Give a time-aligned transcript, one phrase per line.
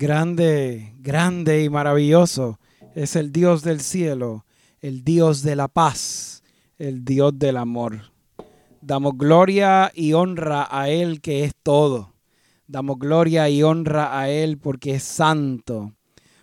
[0.00, 2.58] Grande, grande y maravilloso
[2.94, 4.46] es el Dios del cielo,
[4.80, 6.42] el Dios de la paz,
[6.78, 8.10] el Dios del amor.
[8.80, 12.14] Damos gloria y honra a Él que es todo.
[12.66, 15.92] Damos gloria y honra a Él porque es santo,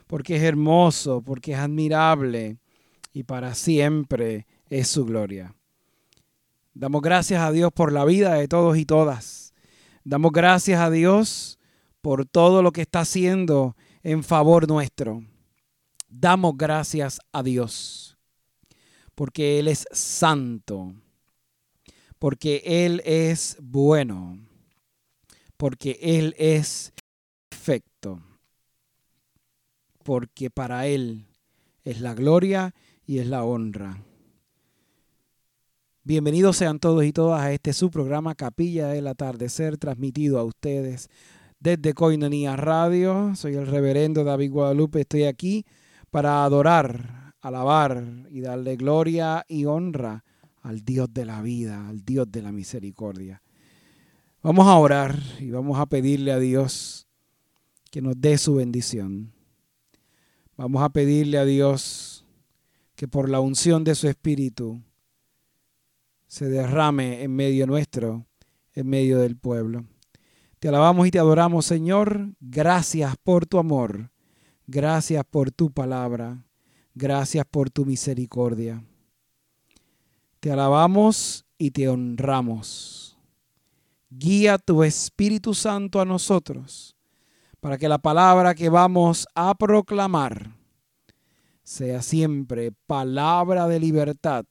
[0.06, 2.58] porque es hermoso, porque es admirable
[3.12, 5.56] y para siempre es su gloria.
[6.76, 9.56] Damos gracias a Dios por la vida de todos y todas.
[10.04, 11.57] Damos gracias a Dios
[12.08, 15.26] por todo lo que está haciendo en favor nuestro.
[16.08, 18.18] Damos gracias a Dios,
[19.14, 20.94] porque Él es santo,
[22.18, 24.40] porque Él es bueno,
[25.58, 26.94] porque Él es
[27.50, 28.22] perfecto,
[30.02, 31.26] porque para Él
[31.84, 32.74] es la gloria
[33.06, 34.02] y es la honra.
[36.06, 41.10] Bienvenidos sean todos y todas a este su programa Capilla del Atardecer, transmitido a ustedes
[41.60, 43.34] desde Coinonía Radio.
[43.36, 45.02] Soy el reverendo David Guadalupe.
[45.02, 45.66] Estoy aquí
[46.12, 50.24] para adorar, alabar y darle gloria y honra
[50.62, 53.42] al Dios de la vida, al Dios de la misericordia.
[54.44, 57.08] Vamos a orar y vamos a pedirle a Dios
[57.92, 59.34] que nos dé su bendición.
[60.56, 62.26] Vamos a pedirle a Dios
[62.96, 64.82] que por la unción de su Espíritu
[66.28, 68.26] se derrame en medio nuestro,
[68.74, 69.86] en medio del pueblo.
[70.60, 72.30] Te alabamos y te adoramos, Señor.
[72.40, 74.10] Gracias por tu amor.
[74.66, 76.44] Gracias por tu palabra.
[76.96, 78.84] Gracias por tu misericordia.
[80.40, 83.18] Te alabamos y te honramos.
[84.10, 86.96] Guía tu Espíritu Santo a nosotros
[87.60, 90.56] para que la palabra que vamos a proclamar
[91.62, 94.46] sea siempre palabra de libertad,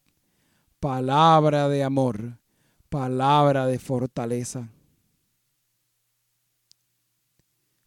[0.78, 2.38] palabra de amor,
[2.90, 4.68] palabra de fortaleza.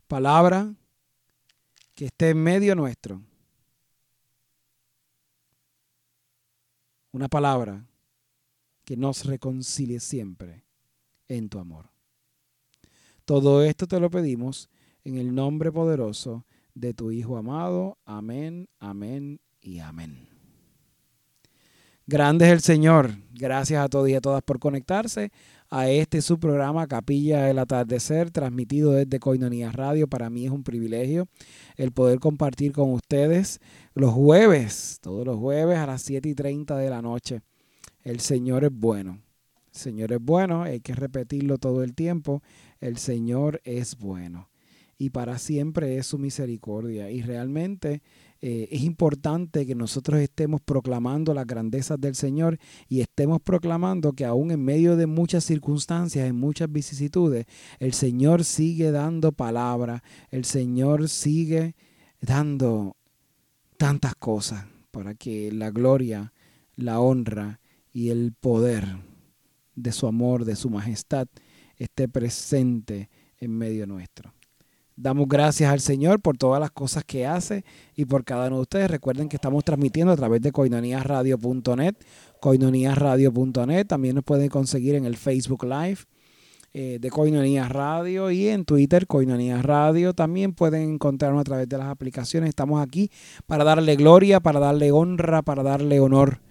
[0.09, 0.73] Palabra
[1.93, 3.21] que esté en medio nuestro.
[7.11, 7.85] Una palabra
[8.83, 10.65] que nos reconcilie siempre
[11.27, 11.91] en tu amor.
[13.23, 14.67] Todo esto te lo pedimos
[15.03, 17.99] en el nombre poderoso de tu Hijo amado.
[18.03, 20.27] Amén, amén y amén.
[22.07, 23.11] Grande es el Señor.
[23.31, 25.31] Gracias a todos y a todas por conectarse
[25.69, 30.07] a este su programa Capilla del Atardecer, transmitido desde Coinonía Radio.
[30.07, 31.27] Para mí es un privilegio
[31.75, 33.59] el poder compartir con ustedes
[33.93, 37.41] los jueves, todos los jueves a las 7 y 30 de la noche.
[38.03, 39.21] El Señor es bueno.
[39.71, 42.41] El Señor es bueno, hay que repetirlo todo el tiempo.
[42.79, 44.49] El Señor es bueno.
[44.97, 47.11] Y para siempre es su misericordia.
[47.11, 48.01] Y realmente
[48.41, 52.57] eh, es importante que nosotros estemos proclamando las grandezas del Señor
[52.87, 57.45] y estemos proclamando que aún en medio de muchas circunstancias, en muchas vicisitudes,
[57.79, 61.75] el Señor sigue dando palabra, el Señor sigue
[62.21, 62.95] dando
[63.77, 66.31] tantas cosas para que la gloria,
[66.77, 67.59] la honra
[67.91, 68.85] y el poder
[69.75, 71.27] de su amor, de su majestad,
[71.75, 74.33] esté presente en medio nuestro.
[75.01, 77.63] Damos gracias al Señor por todas las cosas que hace
[77.95, 78.91] y por cada uno de ustedes.
[78.91, 81.95] Recuerden que estamos transmitiendo a través de coinoniasradio.net,
[82.41, 83.87] coinoniasradio.net.
[83.87, 85.99] También nos pueden conseguir en el Facebook Live
[86.73, 90.13] eh, de Coinonías Radio y en Twitter, Coinonías Radio.
[90.13, 92.49] También pueden encontrarnos a través de las aplicaciones.
[92.49, 93.09] Estamos aquí
[93.47, 96.41] para darle gloria, para darle honra, para darle honor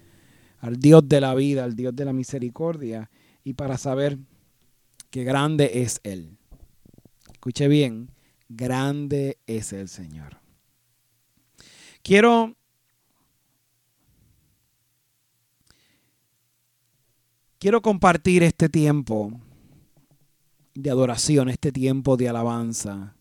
[0.60, 3.10] al Dios de la vida, al Dios de la misericordia
[3.44, 4.16] y para saber
[5.10, 6.38] qué grande es Él.
[7.30, 8.08] Escuche bien
[8.48, 10.38] grande es el Señor.
[12.02, 12.54] Quiero
[17.58, 19.40] quiero compartir este tiempo
[20.74, 23.16] de adoración, este tiempo de alabanza,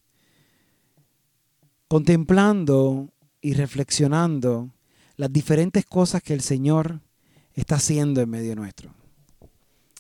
[1.88, 3.12] contemplando
[3.42, 4.72] y reflexionando
[5.16, 7.02] las diferentes cosas que el Señor
[7.54, 8.94] está haciendo en medio nuestro.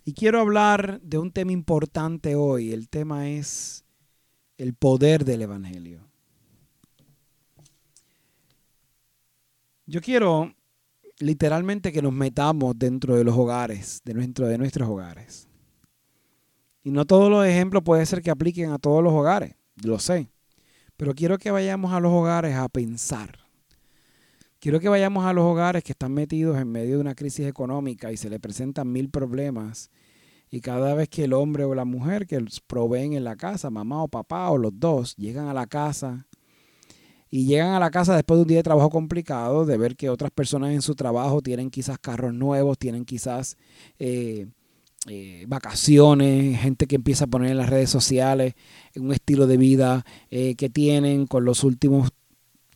[0.06, 2.72] Y quiero hablar de un tema importante hoy.
[2.72, 3.84] El tema es
[4.58, 6.02] el poder del Evangelio.
[9.86, 10.54] Yo quiero
[11.20, 15.48] literalmente que nos metamos dentro de los hogares, de, dentro de nuestros hogares.
[16.84, 20.30] Y no todos los ejemplos puede ser que apliquen a todos los hogares, lo sé.
[20.96, 23.40] Pero quiero que vayamos a los hogares a pensar.
[24.60, 28.12] Quiero que vayamos a los hogares que están metidos en medio de una crisis económica
[28.12, 29.92] y se le presentan mil problemas
[30.50, 34.04] y cada vez que el hombre o la mujer que proveen en la casa, mamá
[34.04, 36.28] o papá o los dos, llegan a la casa
[37.30, 40.10] y llegan a la casa después de un día de trabajo complicado, de ver que
[40.10, 43.58] otras personas en su trabajo tienen quizás carros nuevos, tienen quizás
[44.00, 44.48] eh,
[45.08, 48.56] eh, vacaciones, gente que empieza a poner en las redes sociales
[48.96, 52.12] un estilo de vida eh, que tienen con los últimos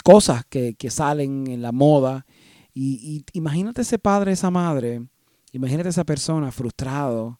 [0.03, 2.25] cosas que, salen en la moda.
[2.73, 5.05] Y, imagínate ese padre, esa madre,
[5.51, 7.39] imagínate esa persona frustrado,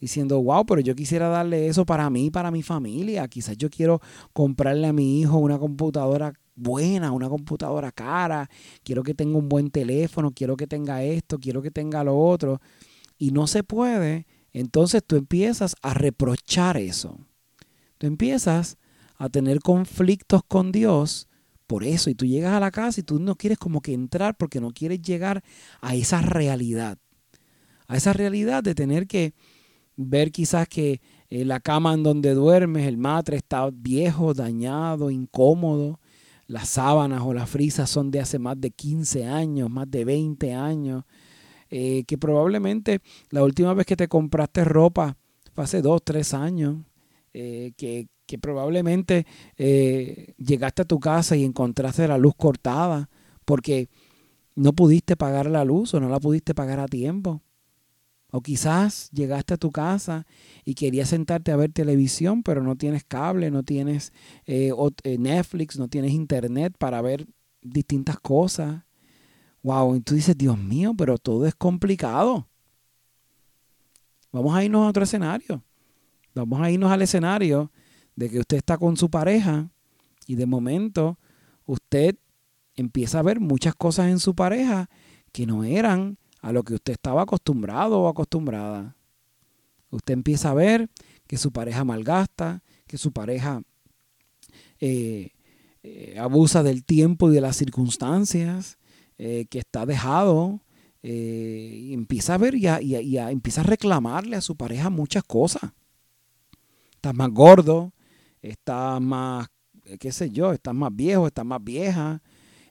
[0.00, 3.26] diciendo, wow, pero yo quisiera darle eso para mí, para mi familia.
[3.28, 4.00] Quizás yo quiero
[4.32, 8.48] comprarle a mi hijo una computadora buena, una computadora cara,
[8.82, 12.60] quiero que tenga un buen teléfono, quiero que tenga esto, quiero que tenga lo otro.
[13.18, 17.18] Y no se puede, entonces tú empiezas a reprochar eso.
[17.98, 18.78] Tú empiezas
[19.16, 21.28] a tener conflictos con Dios
[21.66, 22.10] por eso.
[22.10, 24.72] Y tú llegas a la casa y tú no quieres como que entrar porque no
[24.72, 25.42] quieres llegar
[25.80, 26.98] a esa realidad.
[27.86, 29.34] A esa realidad de tener que
[29.96, 35.98] ver quizás que eh, la cama en donde duermes, el matre está viejo, dañado, incómodo.
[36.46, 40.54] Las sábanas o las frisas son de hace más de 15 años, más de 20
[40.54, 41.04] años.
[41.68, 43.00] Eh, que probablemente
[43.30, 45.16] la última vez que te compraste ropa
[45.52, 46.76] fue hace 2, 3 años.
[47.32, 49.26] Eh, que, que probablemente
[49.56, 53.10] llegaste a tu casa y encontraste la luz cortada
[53.44, 53.88] porque
[54.56, 57.42] no pudiste pagar la luz o no la pudiste pagar a tiempo.
[58.30, 60.26] O quizás llegaste a tu casa
[60.64, 64.12] y querías sentarte a ver televisión, pero no tienes cable, no tienes
[64.46, 64.72] eh,
[65.04, 67.26] eh, Netflix, no tienes internet para ver
[67.62, 68.82] distintas cosas.
[69.62, 72.48] Wow, y tú dices, Dios mío, pero todo es complicado.
[74.32, 75.64] Vamos a irnos a otro escenario.
[76.34, 77.72] Vamos a irnos al escenario
[78.16, 79.70] de que usted está con su pareja
[80.26, 81.18] y de momento
[81.64, 82.16] usted
[82.74, 84.90] empieza a ver muchas cosas en su pareja
[85.32, 88.94] que no eran a lo que usted estaba acostumbrado o acostumbrada.
[89.90, 90.88] Usted empieza a ver
[91.26, 93.62] que su pareja malgasta, que su pareja
[94.78, 95.30] eh,
[95.82, 98.78] eh, abusa del tiempo y de las circunstancias,
[99.18, 100.62] eh, que está dejado,
[101.02, 105.72] y empieza a ver y, y empieza a reclamarle a su pareja muchas cosas.
[106.94, 107.92] Está más gordo,
[108.40, 109.48] estás más,
[110.00, 112.22] qué sé yo, estás más viejo, estás más vieja.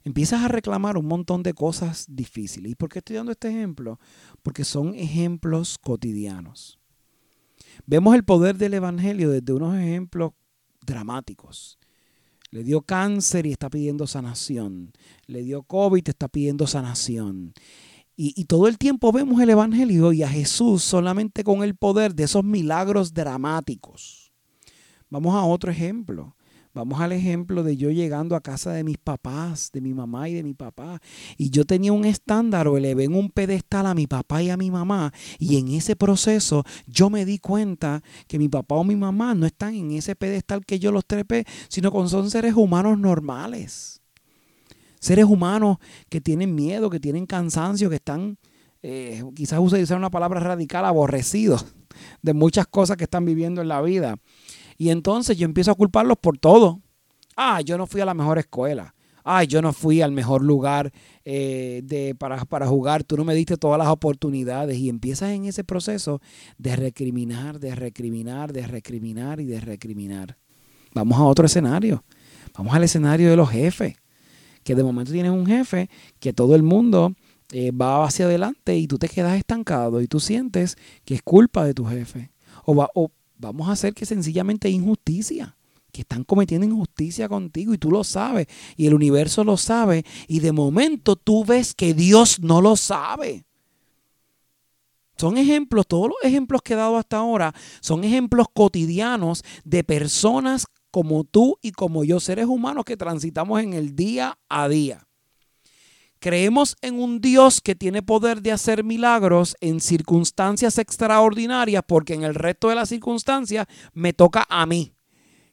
[0.06, 2.70] Empiezas a reclamar un montón de cosas difíciles.
[2.70, 3.98] ¿Y por qué estoy dando este ejemplo?
[4.44, 6.78] Porque son ejemplos cotidianos.
[7.86, 10.30] Vemos el poder del Evangelio desde unos ejemplos
[10.86, 11.80] dramáticos.
[12.52, 14.92] Le dio cáncer y está pidiendo sanación.
[15.26, 17.52] Le dio COVID y está pidiendo sanación.
[18.14, 22.14] Y, y, todo el tiempo vemos el Evangelio y a Jesús solamente con el poder
[22.14, 24.30] de esos milagros dramáticos.
[25.10, 26.35] Vamos a otro ejemplo.
[26.76, 30.34] Vamos al ejemplo de yo llegando a casa de mis papás, de mi mamá y
[30.34, 31.00] de mi papá.
[31.38, 34.58] Y yo tenía un estándar o elevé en un pedestal a mi papá y a
[34.58, 35.10] mi mamá.
[35.38, 39.46] Y en ese proceso yo me di cuenta que mi papá o mi mamá no
[39.46, 44.02] están en ese pedestal que yo los trepé, sino que son seres humanos normales.
[45.00, 45.78] Seres humanos
[46.10, 48.36] que tienen miedo, que tienen cansancio, que están,
[48.82, 51.64] eh, quizás usar una palabra radical, aborrecidos
[52.20, 54.18] de muchas cosas que están viviendo en la vida.
[54.76, 56.80] Y entonces yo empiezo a culparlos por todo.
[57.36, 58.94] Ah, yo no fui a la mejor escuela.
[59.24, 60.92] Ah, yo no fui al mejor lugar
[61.24, 63.02] eh, de, para, para jugar.
[63.02, 64.78] Tú no me diste todas las oportunidades.
[64.78, 66.20] Y empiezas en ese proceso
[66.58, 70.38] de recriminar, de recriminar, de recriminar y de recriminar.
[70.94, 72.04] Vamos a otro escenario.
[72.56, 73.96] Vamos al escenario de los jefes.
[74.62, 75.90] Que de momento tienes un jefe
[76.20, 77.14] que todo el mundo
[77.52, 81.64] eh, va hacia adelante y tú te quedas estancado y tú sientes que es culpa
[81.64, 82.30] de tu jefe.
[82.64, 82.88] O, va,
[83.38, 85.56] vamos a hacer que sencillamente injusticia,
[85.92, 90.40] que están cometiendo injusticia contigo y tú lo sabes y el universo lo sabe y
[90.40, 93.44] de momento tú ves que Dios no lo sabe.
[95.16, 100.66] Son ejemplos, todos los ejemplos que he dado hasta ahora son ejemplos cotidianos de personas
[100.90, 105.06] como tú y como yo, seres humanos que transitamos en el día a día.
[106.18, 112.24] Creemos en un Dios que tiene poder de hacer milagros en circunstancias extraordinarias porque en
[112.24, 114.94] el resto de las circunstancias me toca a mí.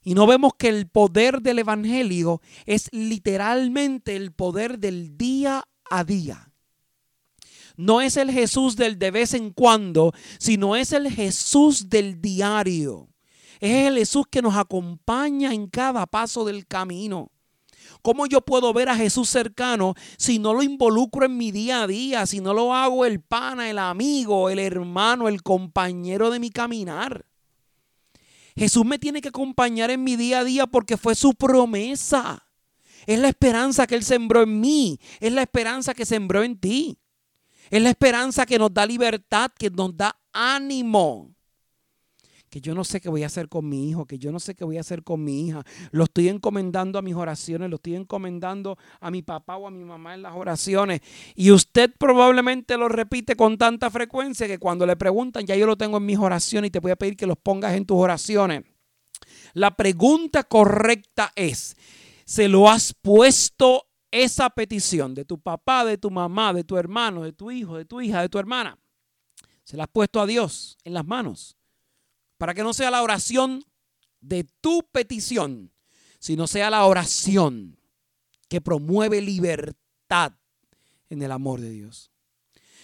[0.03, 6.03] Y no vemos que el poder del Evangelio es literalmente el poder del día a
[6.03, 6.51] día.
[7.75, 13.09] No es el Jesús del de vez en cuando, sino es el Jesús del diario.
[13.59, 17.31] Es el Jesús que nos acompaña en cada paso del camino.
[18.03, 21.87] ¿Cómo yo puedo ver a Jesús cercano si no lo involucro en mi día a
[21.87, 26.49] día, si no lo hago el pana, el amigo, el hermano, el compañero de mi
[26.49, 27.25] caminar?
[28.57, 32.45] Jesús me tiene que acompañar en mi día a día porque fue su promesa.
[33.07, 34.99] Es la esperanza que Él sembró en mí.
[35.21, 36.99] Es la esperanza que sembró en ti.
[37.69, 41.33] Es la esperanza que nos da libertad, que nos da ánimo
[42.53, 44.53] que yo no sé qué voy a hacer con mi hijo, que yo no sé
[44.53, 45.63] qué voy a hacer con mi hija.
[45.89, 49.83] Lo estoy encomendando a mis oraciones, lo estoy encomendando a mi papá o a mi
[49.83, 51.01] mamá en las oraciones.
[51.33, 55.77] Y usted probablemente lo repite con tanta frecuencia que cuando le preguntan, ya yo lo
[55.77, 58.61] tengo en mis oraciones y te voy a pedir que los pongas en tus oraciones.
[59.53, 61.75] La pregunta correcta es,
[62.23, 67.23] ¿se lo has puesto esa petición de tu papá, de tu mamá, de tu hermano,
[67.23, 68.77] de tu hijo, de tu hija, de tu hermana?
[69.63, 71.57] ¿Se la has puesto a Dios en las manos?
[72.37, 73.63] Para que no sea la oración
[74.21, 75.71] de tu petición,
[76.19, 77.77] sino sea la oración
[78.47, 80.33] que promueve libertad
[81.09, 82.13] en el amor de Dios.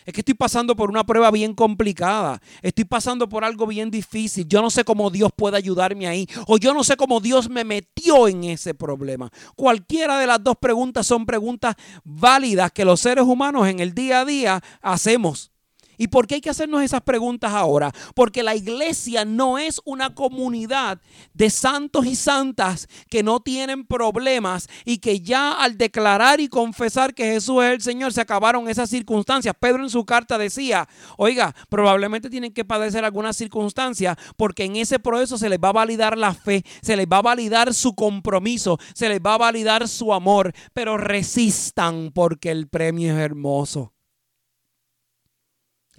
[0.05, 2.41] Es que estoy pasando por una prueba bien complicada.
[2.61, 4.47] Estoy pasando por algo bien difícil.
[4.47, 6.27] Yo no sé cómo Dios puede ayudarme ahí.
[6.47, 9.29] O yo no sé cómo Dios me metió en ese problema.
[9.55, 14.21] Cualquiera de las dos preguntas son preguntas válidas que los seres humanos en el día
[14.21, 15.51] a día hacemos.
[15.99, 17.91] ¿Y por qué hay que hacernos esas preguntas ahora?
[18.15, 21.01] Porque la iglesia no es una comunidad
[21.33, 27.13] de santos y santas que no tienen problemas y que ya al declarar y confesar
[27.13, 29.53] que Jesús es el Señor se acabaron esas circunstancias.
[29.59, 30.87] Pedro en su carta decía,
[31.17, 35.73] oiga, probablemente tienen que padecer algunas circunstancias porque en ese proceso se les va a
[35.73, 39.85] validar la fe, se les va a validar su compromiso, se les va a validar
[39.89, 43.91] su amor, pero resistan porque el premio es hermoso.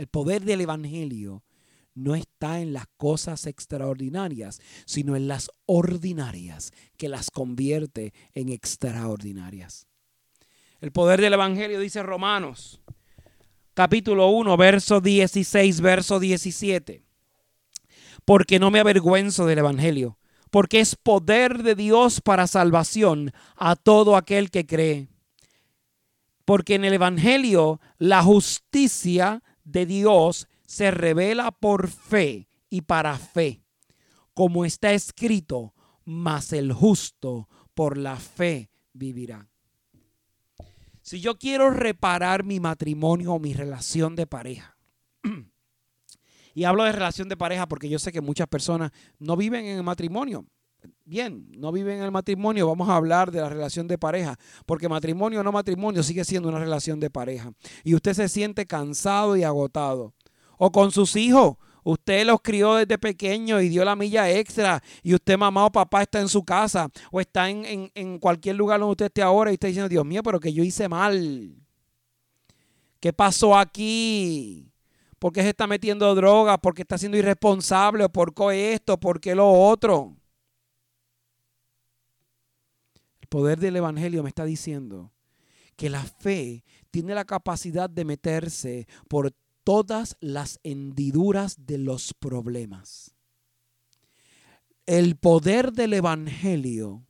[0.01, 1.45] El poder del Evangelio
[1.95, 9.87] no está en las cosas extraordinarias, sino en las ordinarias, que las convierte en extraordinarias.
[10.81, 12.81] El poder del Evangelio dice Romanos,
[13.75, 17.05] capítulo 1, verso 16, verso 17.
[18.25, 20.17] Porque no me avergüenzo del Evangelio,
[20.51, 25.09] porque es poder de Dios para salvación a todo aquel que cree.
[26.47, 33.65] Porque en el Evangelio la justicia de Dios se revela por fe y para fe,
[34.35, 35.75] como está escrito,
[36.05, 39.49] mas el justo por la fe vivirá.
[41.03, 44.77] Si yo quiero reparar mi matrimonio o mi relación de pareja,
[46.55, 49.79] y hablo de relación de pareja porque yo sé que muchas personas no viven en
[49.79, 50.47] el matrimonio,
[51.11, 54.89] bien, no viven en el matrimonio, vamos a hablar de la relación de pareja, porque
[54.89, 57.53] matrimonio o no matrimonio sigue siendo una relación de pareja.
[57.85, 60.15] Y usted se siente cansado y agotado.
[60.57, 65.13] O con sus hijos, usted los crió desde pequeño y dio la milla extra, y
[65.13, 68.93] usted, mamá o papá, está en su casa, o está en, en cualquier lugar donde
[68.93, 71.57] usted esté ahora y está diciendo, Dios mío, pero que yo hice mal.
[73.01, 74.71] ¿Qué pasó aquí?
[75.19, 76.57] ¿Por qué se está metiendo droga?
[76.57, 78.09] ¿Por qué está siendo irresponsable?
[78.09, 79.01] ¿Por qué esto?
[79.01, 80.20] ¿Por qué lo otro?
[83.31, 85.13] Poder del Evangelio me está diciendo
[85.77, 89.33] que la fe tiene la capacidad de meterse por
[89.65, 93.15] todas las hendiduras de los problemas.
[94.85, 97.07] El poder del Evangelio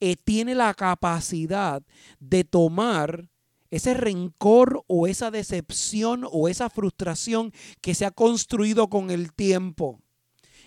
[0.00, 1.82] eh, tiene la capacidad
[2.18, 3.28] de tomar
[3.70, 10.00] ese rencor o esa decepción o esa frustración que se ha construido con el tiempo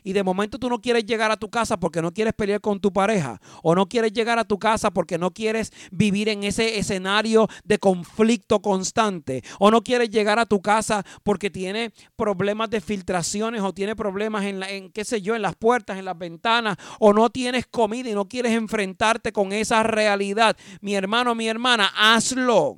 [0.04, 2.80] y de momento tú no quieres llegar a tu casa porque no quieres pelear con
[2.80, 6.78] tu pareja o no quieres llegar a tu casa porque no quieres vivir en ese
[6.78, 12.82] escenario de conflicto constante o no quieres llegar a tu casa porque tiene problemas de
[12.82, 17.14] filtraciones o tiene problemas en, qué sé yo, en las puertas, en las ventanas o
[17.14, 20.58] no tienes comida y no quieres enfrentarte con esa realidad.
[20.82, 22.78] Mi hermano, mi hermana, hazlo.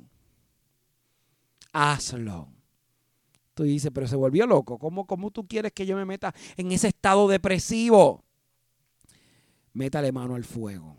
[1.72, 2.55] Hazlo.
[3.56, 4.78] Tú dices, pero se volvió loco.
[4.78, 8.22] ¿Cómo, ¿Cómo tú quieres que yo me meta en ese estado depresivo?
[9.72, 10.94] Métale mano al fuego.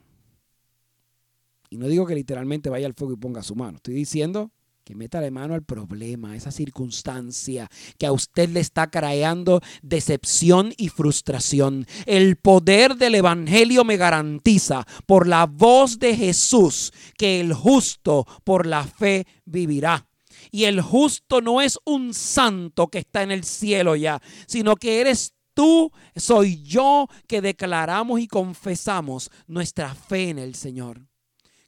[1.70, 3.76] Y no digo que literalmente vaya al fuego y ponga su mano.
[3.76, 4.50] Estoy diciendo
[4.84, 10.74] que métale mano al problema, a esa circunstancia que a usted le está creando decepción
[10.78, 11.86] y frustración.
[12.08, 18.66] El poder del Evangelio me garantiza por la voz de Jesús que el justo por
[18.66, 20.08] la fe vivirá.
[20.52, 25.02] Y el justo no es un santo que está en el cielo ya, sino que
[25.02, 31.02] eres tú, soy yo que declaramos y confesamos nuestra fe en el Señor.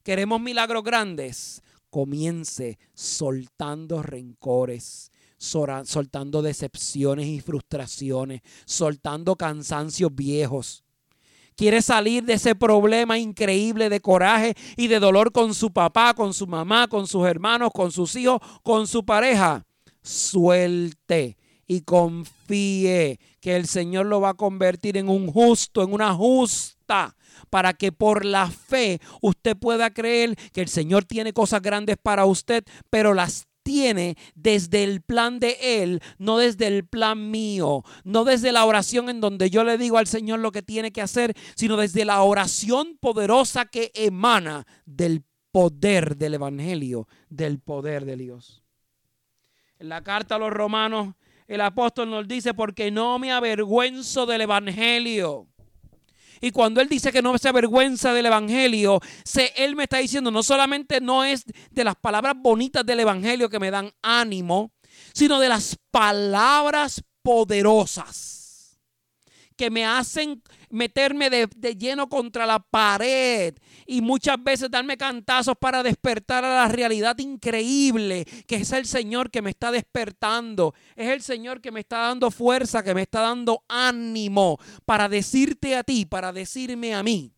[0.03, 1.61] Queremos milagros grandes.
[1.89, 10.83] Comience soltando rencores, soltando decepciones y frustraciones, soltando cansancios viejos
[11.59, 16.33] quiere salir de ese problema increíble de coraje y de dolor con su papá, con
[16.33, 19.65] su mamá, con sus hermanos, con sus hijos, con su pareja,
[20.01, 21.35] suelte
[21.67, 27.17] y confíe que el Señor lo va a convertir en un justo, en una justa
[27.49, 32.25] para que por la fe usted pueda creer que el Señor tiene cosas grandes para
[32.25, 38.23] usted, pero las tiene desde el plan de Él, no desde el plan mío, no
[38.23, 41.33] desde la oración en donde yo le digo al Señor lo que tiene que hacer,
[41.55, 48.63] sino desde la oración poderosa que emana del poder del Evangelio, del poder de Dios.
[49.79, 51.15] En la carta a los romanos,
[51.47, 55.47] el apóstol nos dice, porque no me avergüenzo del Evangelio.
[56.41, 60.31] Y cuando él dice que no se avergüenza del Evangelio, se, él me está diciendo,
[60.31, 64.71] no solamente no es de las palabras bonitas del Evangelio que me dan ánimo,
[65.13, 68.79] sino de las palabras poderosas
[69.55, 75.83] que me hacen meterme de, lleno contra la pared y muchas veces darme cantazos para
[75.83, 80.73] despertar a la realidad increíble que es el Señor que me está despertando.
[80.95, 85.75] Es el Señor que me está dando fuerza, que me está dando ánimo para decirte
[85.75, 87.33] a ti, para decirme a mí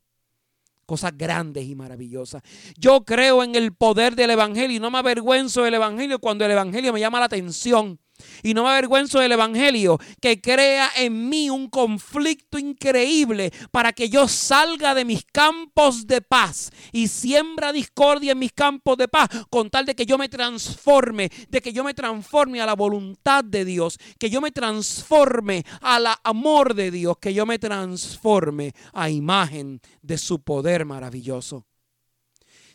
[0.92, 2.44] cosas grandes y maravillosas.
[2.78, 6.52] Yo creo en el poder del Evangelio y no me avergüenzo del Evangelio cuando el
[6.52, 7.98] Evangelio me llama la atención.
[8.44, 14.10] Y no me avergüenzo del Evangelio que crea en mí un conflicto increíble para que
[14.10, 19.30] yo salga de mis campos de paz y siembra discordia en mis campos de paz
[19.50, 23.44] con tal de que yo me transforme, de que yo me transforme a la voluntad
[23.44, 29.10] de Dios, que yo me transforme al amor de Dios, que yo me transforme a
[29.10, 31.66] imagen de su poder maravilloso.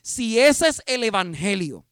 [0.03, 1.85] Si ese es el Evangelio,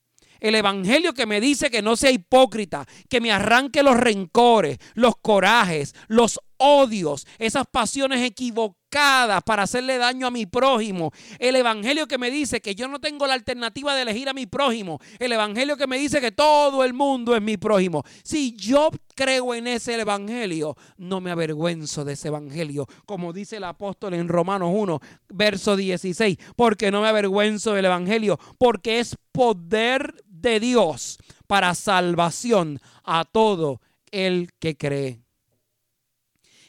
[0.45, 5.17] el evangelio que me dice que no sea hipócrita, que me arranque los rencores, los
[5.17, 11.13] corajes, los odios, esas pasiones equivocadas para hacerle daño a mi prójimo.
[11.39, 14.47] El evangelio que me dice que yo no tengo la alternativa de elegir a mi
[14.47, 15.01] prójimo.
[15.19, 18.05] El evangelio que me dice que todo el mundo es mi prójimo.
[18.23, 23.65] Si yo creo en ese evangelio, no me avergüenzo de ese evangelio, como dice el
[23.65, 30.24] apóstol en Romanos 1, verso 16, porque no me avergüenzo del evangelio, porque es poder
[30.49, 35.21] de Dios para salvación a todo el que cree.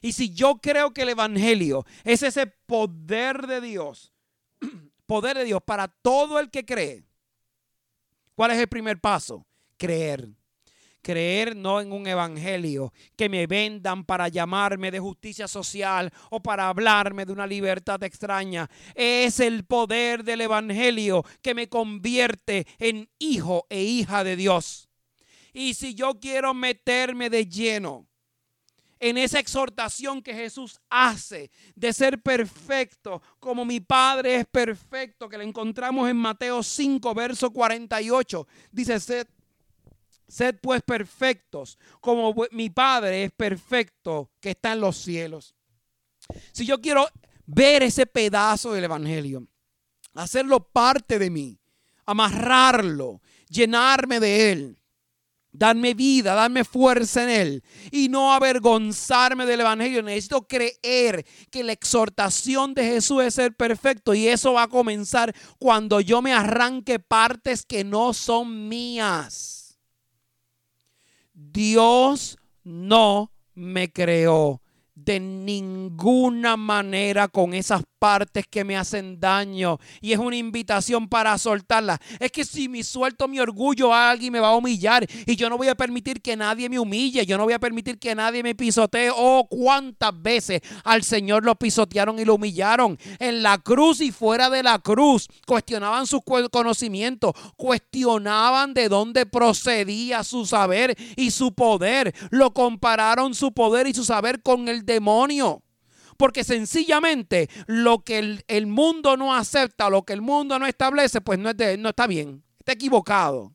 [0.02, 4.14] Y si yo creo que el Evangelio es ese poder de Dios,
[5.06, 7.04] poder de Dios para todo el que cree,
[8.36, 9.46] ¿cuál es el primer paso?
[9.78, 10.30] Creer
[11.06, 16.68] creer no en un evangelio que me vendan para llamarme de justicia social o para
[16.68, 18.68] hablarme de una libertad extraña.
[18.96, 24.90] Es el poder del evangelio que me convierte en hijo e hija de Dios.
[25.54, 28.08] Y si yo quiero meterme de lleno
[29.00, 35.38] en esa exhortación que Jesús hace de ser perfecto, como mi Padre es perfecto, que
[35.38, 38.48] le encontramos en Mateo 5, verso 48.
[38.72, 39.28] Dice, sed
[40.36, 45.56] Sed pues perfectos, como mi Padre es perfecto que está en los cielos.
[46.52, 47.08] Si yo quiero
[47.46, 49.48] ver ese pedazo del Evangelio,
[50.14, 51.58] hacerlo parte de mí,
[52.06, 54.78] amarrarlo, llenarme de él,
[55.54, 60.04] darme vida, darme fuerza en él y no avergonzarme del Evangelio.
[60.04, 65.34] Necesito creer que la exhortación de Jesús es ser perfecto y eso va a comenzar
[65.60, 69.65] cuando yo me arranque partes que no son mías.
[71.36, 74.62] Dios no me creó
[74.96, 81.36] de ninguna manera con esas partes que me hacen daño y es una invitación para
[81.40, 82.00] soltarla.
[82.20, 85.58] Es que si me suelto mi orgullo, alguien me va a humillar y yo no
[85.58, 88.54] voy a permitir que nadie me humille, yo no voy a permitir que nadie me
[88.54, 89.10] pisotee.
[89.12, 94.52] Oh, cuántas veces al Señor lo pisotearon y lo humillaron en la cruz y fuera
[94.52, 95.28] de la cruz.
[95.48, 102.14] Cuestionaban sus conocimientos, cuestionaban de dónde procedía su saber y su poder.
[102.30, 105.65] Lo compararon su poder y su saber con el demonio.
[106.18, 111.40] Porque sencillamente lo que el, mundo no acepta, lo que el mundo no establece, pues
[111.40, 113.54] no, es no está bien, está equivocado.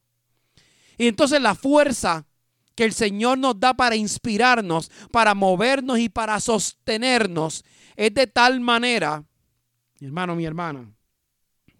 [0.98, 2.26] Y entonces la fuerza
[2.74, 7.64] que el Señor nos da para inspirarnos, para movernos y para sostenernos,
[7.96, 9.24] es de tal manera,
[9.98, 10.92] mi hermano, mi hermana,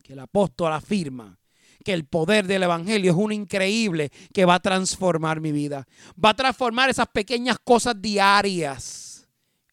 [0.02, 1.36] que el apóstol afirma
[1.84, 5.86] que el poder del Evangelio es un increíble que va a transformar mi vida.
[6.22, 9.09] Va a transformar esas pequeñas cosas diarias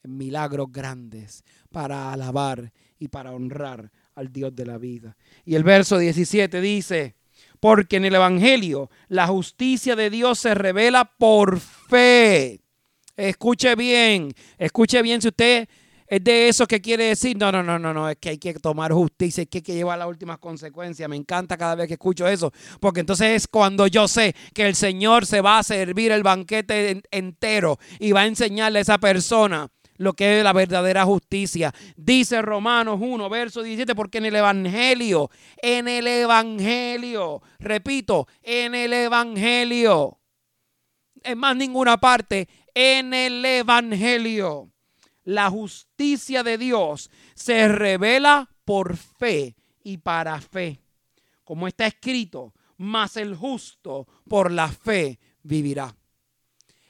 [0.08, 5.16] milagros grandes para alabar y para honrar al Dios de la vida.
[5.46, 7.16] Y el verso 17 dice,
[7.60, 12.62] porque en el Evangelio la justicia de Dios se revela por fe.
[13.16, 15.68] Escuche bien, escuche bien si usted
[16.08, 18.54] es de eso que quiere decir, no, no, no, no, no, es que hay que
[18.54, 21.10] tomar justicia, es que hay que llevar las últimas consecuencias.
[21.10, 24.76] Me encanta cada vez que escucho eso, porque entonces es cuando yo sé que el
[24.76, 29.70] Señor se va a servir el banquete entero y va a enseñarle a esa persona
[29.98, 31.74] lo que es la verdadera justicia.
[31.96, 38.94] Dice Romanos 1, verso 17, porque en el Evangelio, en el Evangelio, repito, en el
[38.94, 40.20] Evangelio,
[41.24, 44.72] en más ninguna parte, en el Evangelio,
[45.24, 50.80] la justicia de Dios se revela por fe y para fe.
[51.44, 55.96] Como está escrito, mas el justo por la fe vivirá.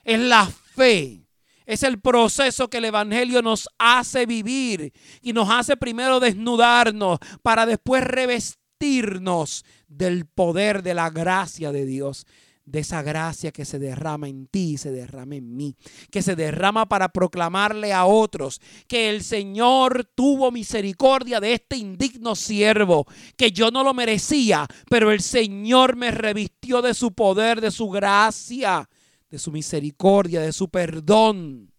[0.04, 1.27] Es la fe
[1.67, 7.65] es el proceso que el Evangelio nos hace vivir y nos hace primero desnudarnos para
[7.65, 12.25] después revestirnos del poder de la gracia de Dios
[12.67, 15.77] de esa gracia que se derrama en ti y se derrama en mí,
[16.12, 22.36] que se derrama para proclamarle a otros que el Señor tuvo misericordia de este indigno
[22.36, 27.71] siervo, que yo no lo merecía, pero el Señor me revistió de su poder, de
[27.71, 28.89] su gracia
[29.30, 31.74] de su misericordia, de su perdón.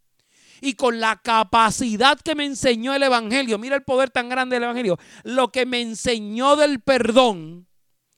[0.60, 4.64] Y con la capacidad que me enseñó el Evangelio, mira el poder tan grande del
[4.64, 7.68] Evangelio, lo que me enseñó del perdón,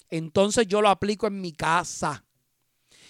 [0.08, 2.24] entonces yo lo aplico en mi casa.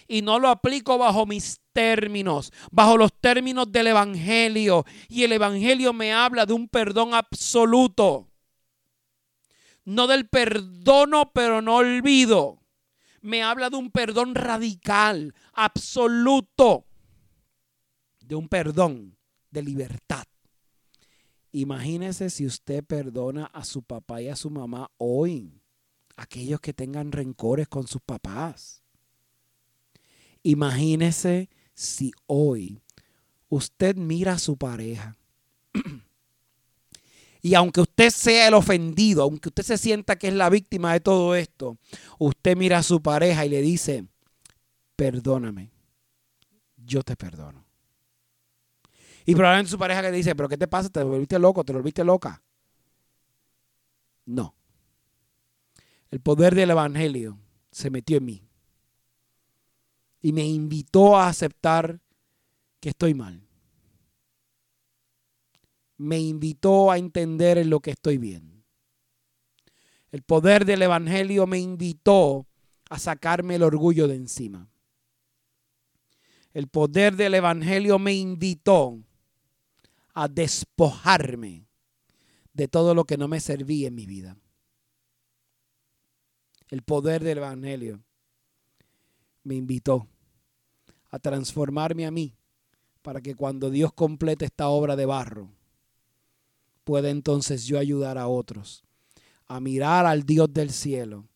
[0.09, 4.85] Y no lo aplico bajo mis términos, bajo los términos del Evangelio.
[5.09, 8.29] Y el Evangelio me habla de un perdón absoluto.
[9.85, 12.60] No del perdono, pero no olvido
[13.21, 16.87] me habla de un perdón radical, absoluto,
[18.21, 19.17] de un perdón
[19.51, 20.25] de libertad.
[21.53, 25.61] Imagínese si usted perdona a su papá y a su mamá hoy,
[26.17, 28.83] aquellos que tengan rencores con sus papás.
[30.43, 32.81] Imagínese si hoy
[33.49, 35.17] usted mira a su pareja
[37.43, 41.01] y aunque usted sea el ofendido, aunque usted se sienta que es la víctima de
[41.01, 41.79] todo esto,
[42.19, 44.07] usted mira a su pareja y le dice,
[44.97, 45.71] perdóname,
[46.77, 47.65] yo te perdono.
[49.25, 50.89] Y probablemente su pareja le dice, pero ¿qué te pasa?
[50.89, 51.65] ¿Te volviste loco?
[51.65, 52.43] ¿Te volviste loca?
[54.27, 54.55] No.
[56.11, 57.39] El poder del Evangelio
[57.71, 58.43] se metió en mí
[60.21, 62.01] y me invitó a aceptar
[62.81, 63.50] que estoy mal
[66.01, 68.65] me invitó a entender en lo que estoy bien.
[70.11, 72.47] El poder del Evangelio me invitó
[72.89, 74.71] a sacarme el orgullo de encima.
[76.55, 78.99] El poder del Evangelio me invitó
[80.15, 81.67] a despojarme
[82.55, 84.39] de todo lo que no me servía en mi vida.
[86.69, 88.03] El poder del Evangelio
[89.43, 90.09] me invitó
[91.11, 92.39] a transformarme a mí
[93.03, 95.60] para que cuando Dios complete esta obra de barro,
[96.85, 98.85] puede entonces yo ayudar a otros
[99.51, 101.27] a mirar al Dios del cielo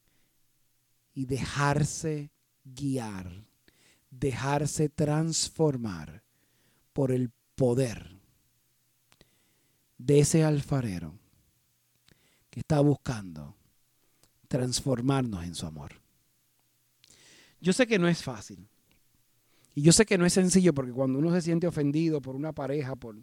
[1.14, 2.30] y dejarse
[2.64, 3.44] guiar,
[4.08, 6.22] dejarse transformar
[6.92, 8.16] por el poder
[9.98, 11.18] de ese alfarero
[12.50, 13.56] que está buscando
[14.46, 16.00] transformarnos en su amor.
[17.60, 18.68] Yo sé que no es fácil.
[19.74, 22.52] Y yo sé que no es sencillo porque cuando uno se siente ofendido por una
[22.52, 23.16] pareja, por,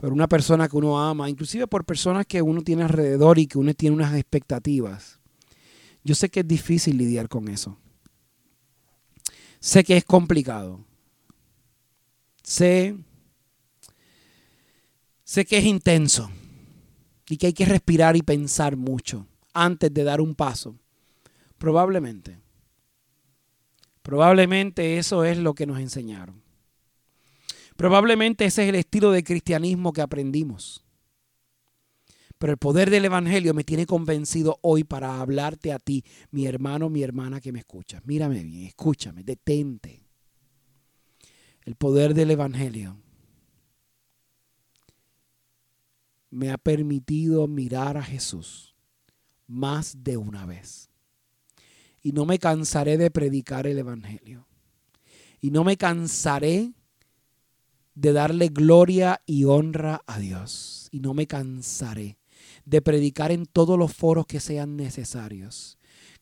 [0.00, 3.58] por una persona que uno ama, inclusive por personas que uno tiene alrededor y que
[3.58, 5.20] uno tiene unas expectativas.
[6.02, 7.76] Yo sé que es difícil lidiar con eso.
[9.60, 10.82] Sé que es complicado.
[12.42, 12.96] Sé,
[15.22, 16.30] sé que es intenso
[17.28, 20.78] y que hay que respirar y pensar mucho antes de dar un paso.
[21.58, 22.38] Probablemente.
[24.00, 26.42] Probablemente eso es lo que nos enseñaron.
[27.80, 30.84] Probablemente ese es el estilo de cristianismo que aprendimos.
[32.36, 36.90] Pero el poder del Evangelio me tiene convencido hoy para hablarte a ti, mi hermano,
[36.90, 38.04] mi hermana que me escuchas.
[38.04, 40.04] Mírame bien, escúchame, detente.
[41.62, 42.98] El poder del Evangelio
[46.28, 48.74] me ha permitido mirar a Jesús
[49.46, 50.90] más de una vez.
[52.02, 54.46] Y no me cansaré de predicar el Evangelio.
[55.40, 56.74] Y no me cansaré
[58.00, 60.88] de darle gloria y honra a Dios.
[60.90, 62.18] Y no me cansaré
[62.64, 65.78] de predicar en todos los foros que sean necesarios.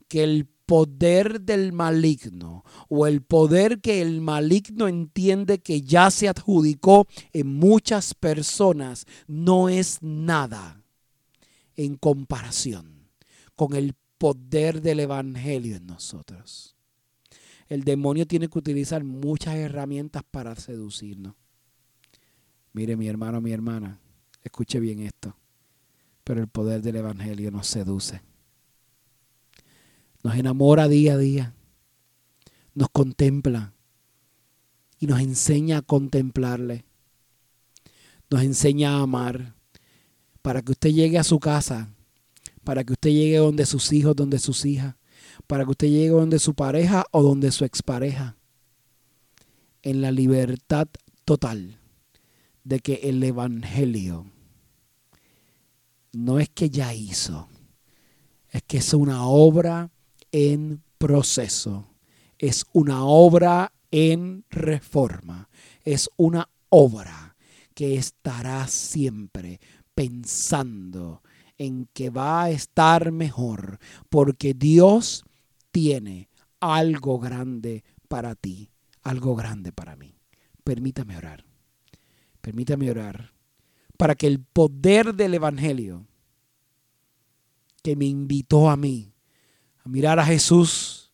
[0.09, 6.29] Que el poder del maligno o el poder que el maligno entiende que ya se
[6.29, 10.83] adjudicó en muchas personas no es nada
[11.77, 13.09] en comparación
[13.55, 16.77] con el poder del Evangelio en nosotros.
[17.69, 21.35] El demonio tiene que utilizar muchas herramientas para seducirnos.
[22.79, 23.99] Mire mi hermano, mi hermana,
[24.45, 25.35] escuche bien esto.
[26.23, 28.23] Pero el poder del Evangelio nos seduce.
[30.23, 31.55] Nos enamora día a día.
[32.75, 33.73] Nos contempla.
[35.01, 36.85] Y nos enseña a contemplarle.
[38.31, 39.57] nos enseña a amar,
[40.41, 41.89] para que usted llegue a su casa,
[42.63, 44.95] para que usted llegue donde sus hijos, donde sus hijas,
[45.49, 48.37] para que usted llegue donde su pareja o donde su expareja,
[49.83, 50.87] en la libertad
[51.25, 51.78] total
[52.65, 54.27] de que el Evangelio
[56.13, 57.49] no es que ya hizo,
[58.51, 59.91] es que es una obra
[60.33, 61.95] en proceso,
[62.39, 65.49] es una obra en reforma,
[65.85, 67.37] es una obra
[67.75, 69.61] que estará siempre
[69.95, 71.23] pensando
[71.57, 75.25] en que va a estar mejor, porque Dios
[75.71, 76.29] tiene
[76.61, 78.71] algo grande para ti,
[79.03, 80.15] algo grande para mí.
[80.65, 81.45] Permítame orar,
[82.41, 83.33] permítame orar,
[83.97, 86.07] para que el poder del Evangelio
[87.83, 89.13] que me invitó a mí
[89.85, 91.13] a mirar a Jesús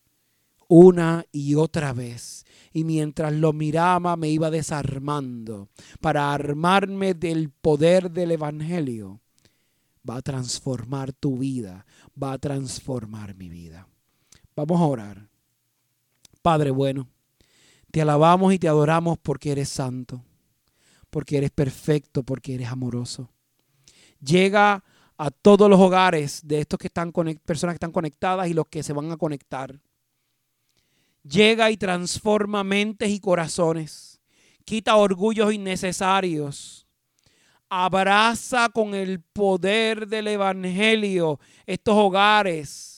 [0.67, 2.45] una y otra vez.
[2.73, 5.69] Y mientras lo miraba me iba desarmando
[6.01, 9.21] para armarme del poder del Evangelio.
[10.07, 11.85] Va a transformar tu vida,
[12.21, 13.87] va a transformar mi vida.
[14.55, 15.29] Vamos a orar.
[16.41, 17.07] Padre bueno,
[17.91, 20.23] te alabamos y te adoramos porque eres santo,
[21.15, 23.29] porque eres perfecto, porque eres amoroso.
[24.19, 24.83] Llega
[25.17, 28.83] a todos los hogares de estos que están personas que están conectadas y los que
[28.83, 29.79] se van a conectar.
[31.23, 34.19] Llega y transforma mentes y corazones.
[34.65, 36.85] Quita orgullos innecesarios.
[37.69, 42.94] Abraza con el poder del Evangelio estos hogares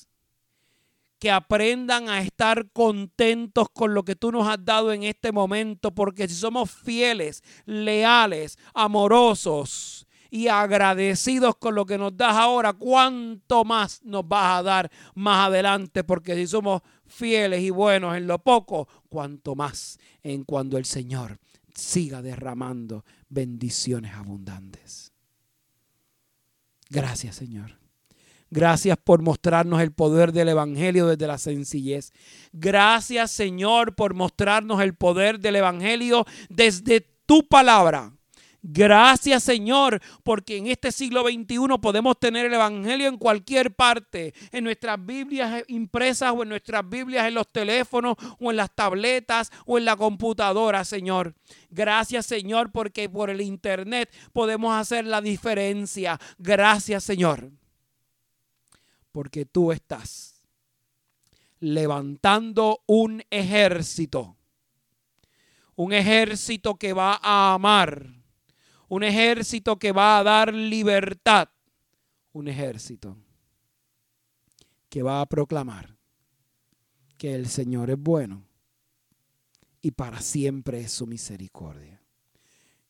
[1.19, 5.93] que aprendan a estar contentos con lo que tú nos has dado en este momento,
[5.93, 13.63] porque si somos fieles, leales, amorosos, y agradecidos con lo que nos das ahora, cuánto
[13.63, 18.39] más nos vas a dar más adelante, porque si somos fieles y buenos en lo
[18.39, 21.39] poco, cuánto más en cuando el Señor
[21.73, 25.13] siga derramando bendiciones abundantes.
[26.89, 27.86] Gracias, Señor.
[28.49, 32.11] Gracias por mostrarnos el poder del Evangelio desde la sencillez.
[32.53, 38.13] Gracias, Señor, por mostrarnos el poder del Evangelio desde tu palabra.
[38.69, 44.65] Gracias Señor, porque en este siglo XXI podemos tener el Evangelio en cualquier parte, en
[44.65, 49.77] nuestras Biblias impresas o en nuestras Biblias en los teléfonos o en las tabletas o
[49.77, 51.33] en la computadora, Señor.
[51.69, 56.19] Gracias Señor, porque por el Internet podemos hacer la diferencia.
[56.37, 57.51] Gracias Señor,
[59.17, 60.43] porque tú estás
[61.59, 64.37] levantando un ejército,
[65.75, 68.13] un ejército que va a amar
[68.89, 71.49] un ejército que va a dar libertad,
[72.31, 73.17] un ejército
[74.87, 75.97] que va a proclamar
[77.17, 78.45] que el Señor es bueno
[79.81, 82.03] y para siempre es su misericordia.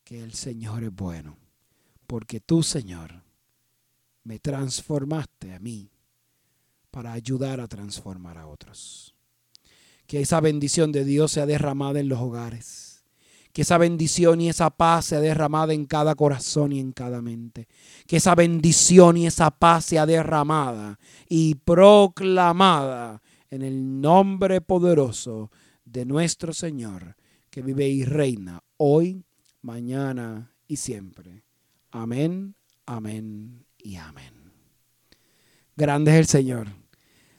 [0.04, 1.38] Que el Señor es bueno,
[2.06, 3.24] porque tú, Señor,
[4.26, 5.90] me transformaste a mí
[6.92, 9.16] para ayudar a transformar a otros.
[10.06, 12.88] Que esa bendición de Dios sea derramada en los hogares
[13.58, 17.68] que esa bendición y esa paz sea derramada en cada corazón y en cada mente.
[18.06, 25.50] Que esa bendición y esa paz sea derramada y proclamada en el nombre poderoso
[25.86, 27.16] de nuestro Señor,
[27.50, 29.26] que vive y reina hoy,
[29.64, 31.44] mañana y siempre.
[31.90, 32.54] Amén,
[32.86, 34.37] amén y amén.
[35.78, 36.68] Grande es el Señor.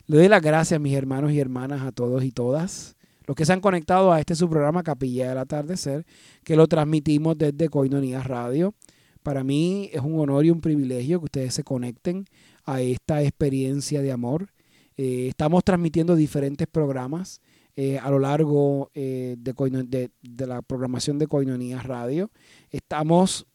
[0.06, 2.96] Le doy las gracias, mis hermanos y hermanas, a todos y todas
[3.26, 6.06] los que se han conectado a este su programa Capilla del Atardecer,
[6.44, 8.74] que lo transmitimos desde Coinonía Radio.
[9.24, 12.24] Para mí es un honor y un privilegio que ustedes se conecten
[12.64, 14.52] a esta experiencia de amor.
[14.96, 17.42] Eh, estamos transmitiendo diferentes programas
[17.74, 22.30] eh, a lo largo eh, de, de, la programación de Coinonía Radio.
[22.70, 23.46] Estamos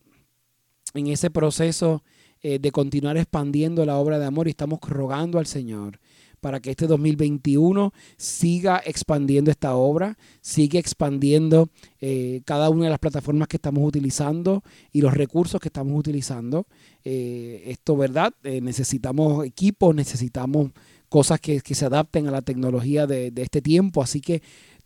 [0.93, 2.03] en ese proceso
[2.43, 5.99] de continuar expandiendo la obra de amor y estamos rogando al Señor
[6.43, 11.69] para que este 2021 siga expandiendo esta obra, siga expandiendo
[12.01, 16.67] eh, cada una de las plataformas que estamos utilizando y los recursos que estamos utilizando.
[17.05, 18.33] Eh, esto, ¿verdad?
[18.43, 20.71] Eh, necesitamos equipos, necesitamos
[21.07, 24.41] cosas que, se adapten a la tecnología de, de este tiempo, así que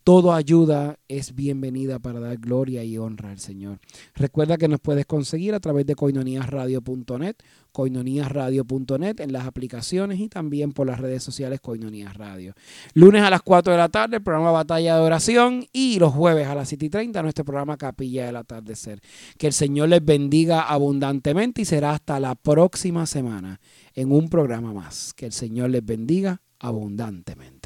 [0.07, 3.79] Toda ayuda es bienvenida para dar gloria y honra al Señor.
[4.15, 7.35] Recuerda que nos puedes conseguir a través de coinoniasradio.net,
[7.73, 12.53] coinoniasradio.net en las aplicaciones y también por las redes sociales Coinonías Radio.
[12.93, 16.47] Lunes a las 4 de la tarde el programa Batalla de Oración y los jueves
[16.47, 19.01] a las 7 y 30 nuestro programa Capilla del Atardecer.
[19.37, 23.59] Que el Señor les bendiga abundantemente y será hasta la próxima semana
[23.93, 25.13] en un programa más.
[25.13, 27.56] Que el Señor les bendiga abundantemente.